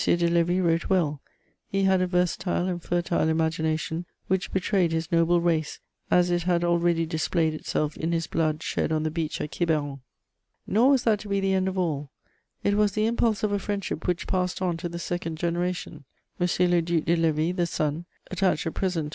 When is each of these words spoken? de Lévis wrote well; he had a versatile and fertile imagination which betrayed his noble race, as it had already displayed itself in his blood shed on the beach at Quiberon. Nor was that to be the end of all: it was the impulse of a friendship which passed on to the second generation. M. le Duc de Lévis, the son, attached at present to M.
de 0.03 0.17
Lévis 0.17 0.63
wrote 0.63 0.89
well; 0.89 1.21
he 1.67 1.83
had 1.83 2.01
a 2.01 2.07
versatile 2.07 2.65
and 2.67 2.81
fertile 2.81 3.29
imagination 3.29 4.03
which 4.25 4.51
betrayed 4.51 4.91
his 4.91 5.11
noble 5.11 5.39
race, 5.39 5.79
as 6.09 6.31
it 6.31 6.41
had 6.41 6.63
already 6.63 7.05
displayed 7.05 7.53
itself 7.53 7.95
in 7.95 8.11
his 8.11 8.25
blood 8.25 8.63
shed 8.63 8.91
on 8.91 9.03
the 9.03 9.11
beach 9.11 9.39
at 9.39 9.55
Quiberon. 9.55 10.01
Nor 10.65 10.89
was 10.89 11.03
that 11.03 11.19
to 11.19 11.27
be 11.29 11.39
the 11.39 11.53
end 11.53 11.67
of 11.67 11.77
all: 11.77 12.09
it 12.63 12.73
was 12.73 12.93
the 12.93 13.05
impulse 13.05 13.43
of 13.43 13.51
a 13.51 13.59
friendship 13.59 14.07
which 14.07 14.25
passed 14.25 14.59
on 14.59 14.75
to 14.77 14.89
the 14.89 14.97
second 14.97 15.37
generation. 15.37 16.03
M. 16.39 16.47
le 16.71 16.81
Duc 16.81 17.05
de 17.05 17.15
Lévis, 17.15 17.55
the 17.55 17.67
son, 17.67 18.05
attached 18.31 18.65
at 18.65 18.73
present 18.73 19.05
to 19.05 19.07
M. 19.07 19.09